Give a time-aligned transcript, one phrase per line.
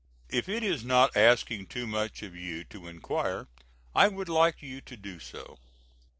[0.29, 3.47] If it is not asking too much of you to enquire
[3.93, 5.59] I would like you to do so.